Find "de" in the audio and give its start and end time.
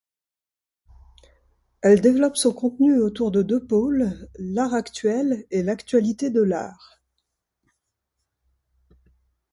3.29-3.43, 6.31-6.41